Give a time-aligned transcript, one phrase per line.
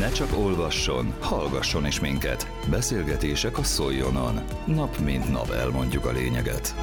[0.00, 2.50] Ne csak olvasson, hallgasson is minket.
[2.70, 4.40] Beszélgetések a Szoljonon.
[4.64, 6.74] Nap mint nap elmondjuk a lényeget.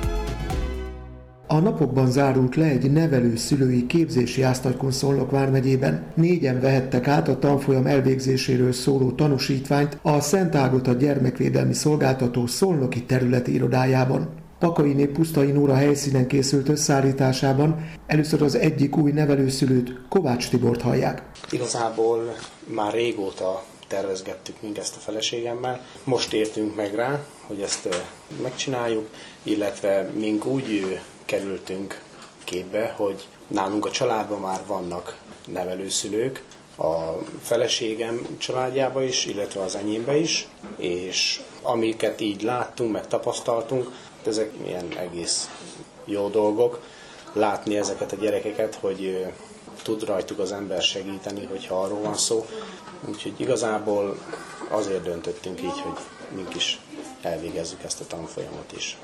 [1.47, 6.03] A napokban zárult le egy nevelő-szülői képzési áztatykon Szolnok vármegyében.
[6.15, 13.53] Négyen vehettek át a tanfolyam elvégzéséről szóló tanúsítványt a Szent Ágota Gyermekvédelmi Szolgáltató Szolnoki területi
[13.53, 14.29] irodájában.
[14.59, 17.75] Pakainé Pusztai Nóra helyszínen készült összeállításában
[18.07, 21.23] először az egyik új nevelőszülőt, Kovács Tibort hallják.
[21.51, 25.85] Igazából már régóta tervezgettük mindezt a feleségemmel.
[26.03, 27.87] Most értünk meg rá, hogy ezt
[28.41, 29.09] megcsináljuk,
[29.43, 32.01] illetve mink úgy kerültünk
[32.43, 36.43] képbe, hogy nálunk a családban már vannak nevelőszülők,
[36.77, 43.91] a feleségem családjába is, illetve az enyémbe is, és amiket így láttunk, meg tapasztaltunk,
[44.25, 45.49] ezek ilyen egész
[46.05, 46.81] jó dolgok.
[47.33, 49.25] Látni ezeket a gyerekeket, hogy
[49.83, 52.45] tud rajtuk az ember segíteni, hogyha arról van szó.
[53.05, 54.17] Úgyhogy igazából
[54.69, 55.97] azért döntöttünk így, hogy
[56.35, 56.79] mink is
[57.21, 58.97] elvégezzük ezt a tanfolyamot is.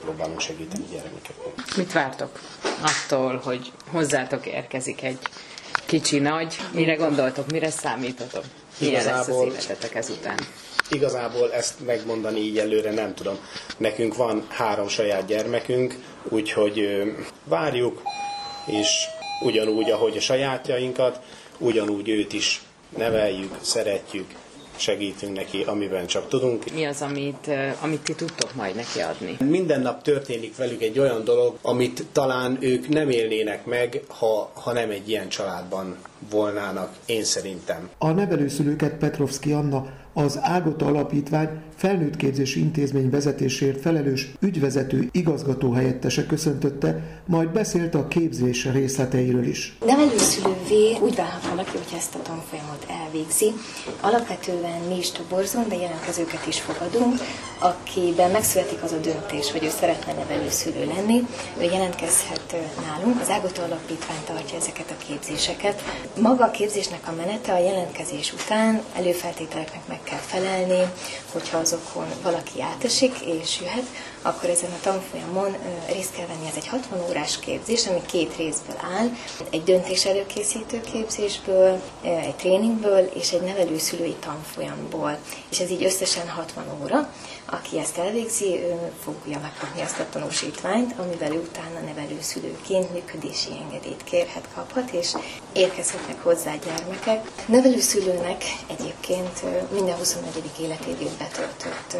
[0.00, 1.76] Próbálunk segíteni gyermekeknek.
[1.76, 2.40] Mit vártok
[2.80, 5.18] attól, hogy hozzátok érkezik egy
[5.86, 6.56] kicsi nagy?
[6.72, 8.44] Mire gondoltok, mire számítotok?
[8.78, 10.38] Milyen igazából, lesz az életetek ezután?
[10.90, 13.38] Igazából ezt megmondani így előre nem tudom.
[13.76, 15.94] Nekünk van három saját gyermekünk,
[16.28, 17.02] úgyhogy
[17.44, 18.02] várjuk,
[18.66, 19.06] és
[19.40, 21.20] ugyanúgy, ahogy a sajátjainkat,
[21.58, 22.62] ugyanúgy őt is
[22.96, 24.26] neveljük, szeretjük,
[24.76, 26.72] segítünk neki, amiben csak tudunk.
[26.72, 29.36] Mi az, amit, amit ti tudtok majd neki adni?
[29.44, 34.72] Minden nap történik velük egy olyan dolog, amit talán ők nem élnének meg, ha, ha
[34.72, 35.96] nem egy ilyen családban
[36.30, 37.88] volnának, én szerintem.
[37.98, 39.86] A nevelőszülőket Petrovski Anna
[40.18, 48.64] az Ágota Alapítvány felnőttképzési intézmény vezetésért felelős ügyvezető igazgató helyettese köszöntötte, majd beszélt a képzés
[48.64, 49.76] részleteiről is.
[49.86, 53.52] Nevelőszülővé úgy válhat valaki, hogy ezt a tanfolyamot elvégzi.
[54.00, 57.14] Alapvetően mi is toborzunk, de jelentkezőket is fogadunk,
[57.58, 61.26] akiben megszületik az a döntés, hogy ő szeretne nevelőszülő lenni,
[61.58, 62.56] ő jelentkezhet
[62.86, 63.20] nálunk.
[63.20, 65.82] Az Ágota Alapítvány tartja ezeket a képzéseket.
[66.14, 70.92] Maga a képzésnek a menete a jelentkezés után előfeltételeknek meg kell felelni,
[71.32, 73.84] hogyha azokon valaki átesik és jöhet,
[74.22, 75.56] akkor ezen a tanfolyamon
[75.92, 76.46] részt kell venni.
[76.46, 79.08] Ez egy 60 órás képzés, ami két részből áll.
[79.50, 85.18] Egy döntés előkészítő képzésből, egy tréningből és egy nevelőszülői tanfolyamból.
[85.50, 87.10] És ez így összesen 60 óra.
[87.50, 94.48] Aki ezt elvégzi, ő fogja megkapni azt a tanúsítványt, amivel utána nevelőszülőként működési engedélyt kérhet,
[94.54, 95.12] kaphat, és
[95.96, 97.46] érkezhetnek hozzá gyermekek.
[97.46, 99.42] Nevelőszülőnek egyébként
[99.72, 100.42] minden 24.
[100.60, 101.96] életévét betöltött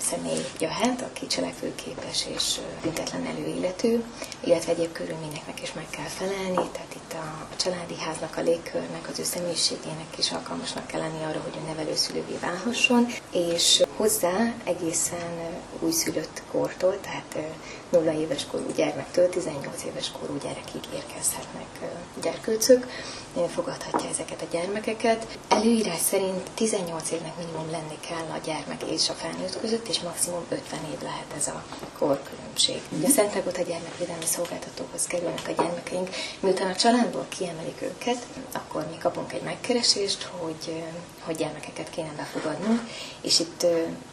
[0.00, 4.04] személy jöhet, aki cselekvőképes és büntetlen előillető,
[4.40, 9.08] illetve egyéb körülményeknek is meg kell felelni, tehát itt a, a családi háznak, a légkörnek,
[9.10, 15.60] az ő személyiségének is alkalmasnak kell lenni arra, hogy a nevelőszülővé válhasson, és hozzá egészen
[15.80, 17.36] újszülött kortól, tehát
[17.90, 21.66] 0 éves korú gyermektől 18 éves korú gyerekig érkezhetnek
[22.22, 22.86] gyerkőcök,
[23.54, 25.38] fogadhatja ezeket a gyermekeket.
[25.48, 30.44] Előírás szerint 18 évnek minimum lenni kell a gyermek és a felnőtt között, és maximum
[30.48, 31.64] 50 év lehet ez a
[31.98, 32.80] korkülönbség.
[32.88, 36.08] Ugye a Szent a gyermekvédelmi szolgáltatóhoz kerülnek a gyermekeink,
[36.40, 36.74] miután a
[37.04, 40.82] családból kiemelik őket, akkor mi kapunk egy megkeresést, hogy,
[41.20, 42.80] hogy gyermekeket kéne befogadnunk,
[43.20, 43.66] és itt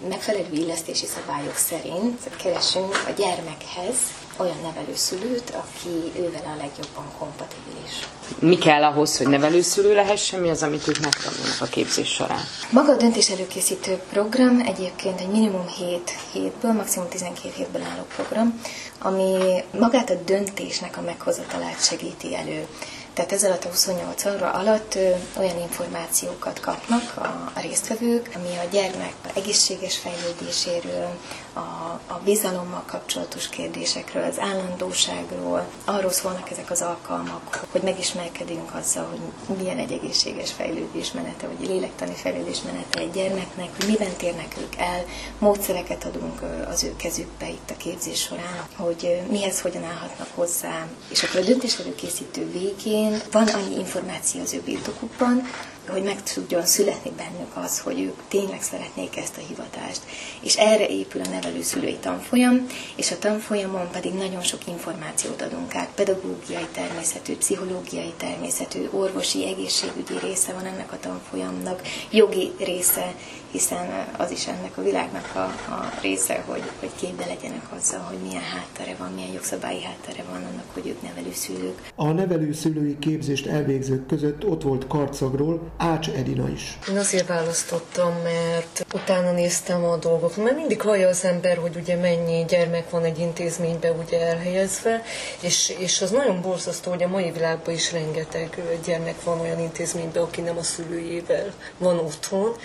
[0.07, 3.97] megfelelő illesztési szabályok szerint keresünk a gyermekhez
[4.41, 8.07] olyan nevelőszülőt, aki ővel a legjobban kompatibilis.
[8.39, 10.39] Mi kell ahhoz, hogy nevelőszülő lehessen?
[10.39, 12.43] Mi az, amit ők megtanulnak a képzés során?
[12.69, 18.61] Maga a döntés előkészítő program egyébként egy minimum 7 hétből, maximum 12 hétből álló program,
[18.99, 22.67] ami magát a döntésnek a meghozatalát segíti elő.
[23.13, 24.97] Tehát ez alatt a 28 óra alatt
[25.37, 31.09] olyan információkat kapnak a, résztvevők, ami a gyermek egészséges fejlődéséről,
[31.53, 31.59] a,
[32.07, 35.67] a bizalommal kapcsolatos kérdésekről, az állandóságról.
[35.85, 39.07] Arról szólnak ezek az alkalmak, hogy megismerkedünk azzal,
[39.45, 44.55] hogy milyen egy egészséges fejlődés menete, vagy lélektani fejlődés menete egy gyermeknek, hogy miben térnek
[44.61, 45.03] ők el,
[45.39, 50.87] módszereket adunk az ő kezükbe itt a képzés során, hogy mihez hogyan állhatnak hozzá.
[51.09, 53.00] És akkor a döntéselőkészítő végén
[53.31, 55.43] van annyi információ az ő birtokukban,
[55.87, 60.01] hogy meg tudjon születni bennük az, hogy ők tényleg szeretnék ezt a hivatást.
[60.41, 65.89] És erre épül a nevelőszülői tanfolyam, és a tanfolyamon pedig nagyon sok információt adunk át,
[65.95, 71.81] pedagógiai természetű, pszichológiai természetű, orvosi, egészségügyi része van ennek a tanfolyamnak,
[72.11, 73.13] jogi része,
[73.51, 75.39] hiszen az is ennek a világnak a,
[75.73, 80.43] a része, hogy, hogy képbe legyenek azzal, hogy milyen háttere van, milyen jogszabályi háttere van
[80.43, 81.91] annak, hogy ők nevelőszülők.
[81.95, 86.77] A nevelőszülői képzést elvégzők között ott volt Karcagról Ács Edina is.
[86.89, 91.95] Én azért választottam, mert utána néztem a dolgok, mert mindig hallja az ember, hogy ugye
[91.95, 95.03] mennyi gyermek van egy intézménybe ugye elhelyezve,
[95.39, 100.23] és, és az nagyon borzasztó, hogy a mai világban is rengeteg gyermek van olyan intézményben,
[100.23, 102.55] aki nem a szülőjével van otthon,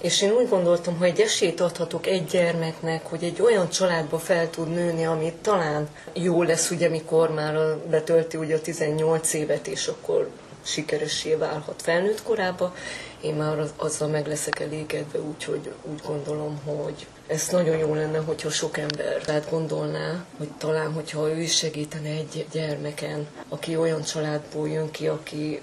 [0.00, 4.50] és én úgy gondoltam, hogy egy esélyt adhatok egy gyermeknek, hogy egy olyan családba fel
[4.50, 9.86] tud nőni, amit talán jó lesz, ugye, mikor már betölti ugye a 18 évet, és
[9.86, 10.30] akkor
[10.66, 12.74] sikeressé válhat felnőtt korába.
[13.20, 18.50] Én már azzal meg leszek elégedve, úgyhogy úgy gondolom, hogy ez nagyon jó lenne, hogyha
[18.50, 24.68] sok ember tehát gondolná, hogy talán, hogyha ő is segítene egy gyermeken, aki olyan családból
[24.68, 25.60] jön ki, aki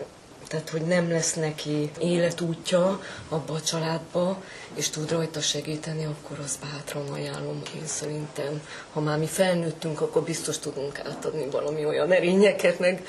[0.53, 6.59] tehát hogy nem lesz neki életútja abba a családba, és tud rajta segíteni, akkor az
[6.61, 7.61] bátran ajánlom.
[7.75, 8.61] Én szerintem,
[8.91, 13.05] ha már mi felnőttünk, akkor biztos tudunk átadni valami olyan erényeket, meg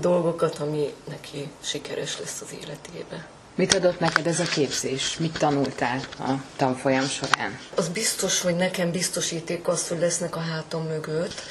[0.00, 3.26] dolgokat, ami neki sikeres lesz az életébe.
[3.54, 5.16] Mit adott neked ez a képzés?
[5.18, 7.58] Mit tanultál a tanfolyam során?
[7.74, 11.42] Az biztos, hogy nekem biztosíték azt, hogy lesznek a hátam mögött,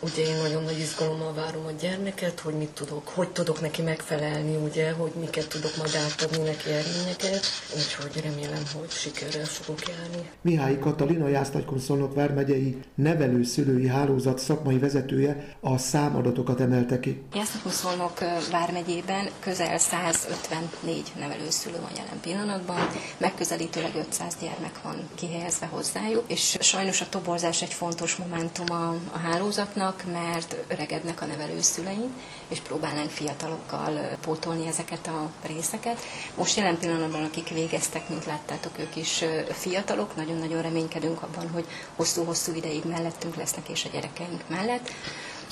[0.00, 4.56] Ugye én nagyon nagy izgalommal várom a gyermeket, hogy mit tudok, hogy tudok neki megfelelni,
[4.56, 7.44] ugye, hogy miket tudok majd átadni neki erényeket,
[7.74, 10.30] úgyhogy remélem, hogy sikerrel fogok járni.
[10.40, 17.22] Mihály Katalina Jásztagykonszolnok vármegyei nevelő-szülői hálózat szakmai vezetője a számadatokat emelte ki.
[17.34, 18.18] Jásztagykonszolnok
[18.50, 27.00] vármegyében közel 154 nevelőszülő van jelen pillanatban, megközelítőleg 500 gyermek van kihelyezve hozzájuk, és sajnos
[27.00, 32.12] a toborzás egy fontos momentum a, a hálózatnak, vannak, mert öregednek a nevelőszüleink,
[32.48, 36.00] és próbálnánk fiatalokkal pótolni ezeket a részeket.
[36.34, 41.64] Most jelen pillanatban, akik végeztek, mint láttátok, ők is fiatalok, nagyon-nagyon reménykedünk abban, hogy
[41.96, 44.90] hosszú-hosszú ideig mellettünk lesznek, és a gyerekeink mellett.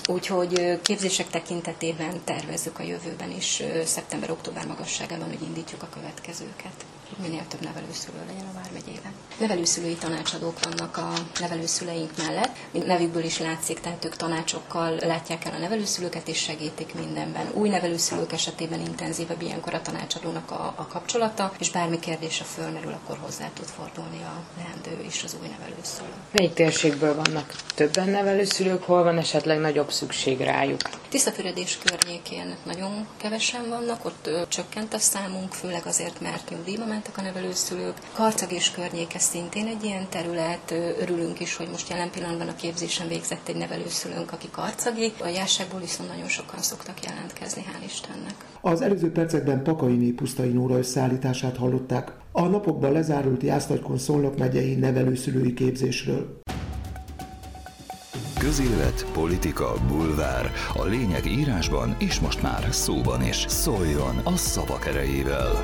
[0.08, 6.84] Úgyhogy képzések tekintetében tervezzük a jövőben is szeptember-október magasságában, hogy indítjuk a következőket
[7.16, 9.12] minél több nevelőszülő legyen a Vármegyében.
[9.38, 12.56] Nevelőszülői tanácsadók vannak a nevelőszüleink mellett.
[12.86, 17.46] Nevükből is látszik, tehát ők tanácsokkal látják el a nevelőszülőket és segítik mindenben.
[17.52, 23.18] Új nevelőszülők esetében intenzívebb ilyenkor a tanácsadónak a, a kapcsolata, és bármi kérdése fölmerül, akkor
[23.20, 26.08] hozzá tud fordulni a leendő és az új nevelőszülő.
[26.30, 30.80] Melyik térségből vannak többen nevelőszülők, hol van esetleg nagyobb szükség rájuk?
[31.08, 37.32] Tisztafüredés környékén nagyon kevesen vannak, ott csökkent a számunk, főleg azért, mert nyugdíjba mentek a
[37.32, 37.94] nevelőszülők.
[38.12, 43.08] Karcag és környéke szintén egy ilyen terület, örülünk is, hogy most jelen pillanatban a képzésen
[43.08, 45.12] végzett egy nevelőszülőnk, aki karcagi.
[45.20, 48.34] A járságból viszont nagyon sokan szoktak jelentkezni, hál' Istennek.
[48.60, 52.12] Az előző percekben Pakaini Pusztai Nóra összeállítását hallották.
[52.32, 56.40] A napokban lezárult Jásztagykon Szolnok megyei nevelőszülői képzésről.
[58.38, 60.52] Közélet, politika, bulvár.
[60.74, 63.44] A lényeg írásban és most már szóban is.
[63.48, 65.60] Szóljon a szavak erejével!